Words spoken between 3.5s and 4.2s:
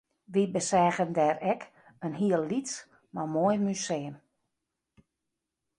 museum